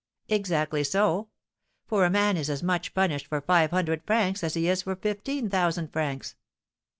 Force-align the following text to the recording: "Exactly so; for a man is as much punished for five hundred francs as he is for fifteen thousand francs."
"Exactly 0.29 0.83
so; 0.83 1.29
for 1.85 2.05
a 2.05 2.09
man 2.09 2.35
is 2.35 2.49
as 2.49 2.63
much 2.63 2.95
punished 2.95 3.27
for 3.27 3.39
five 3.39 3.69
hundred 3.69 4.01
francs 4.03 4.43
as 4.43 4.55
he 4.55 4.67
is 4.67 4.81
for 4.81 4.95
fifteen 4.95 5.47
thousand 5.47 5.93
francs." 5.93 6.35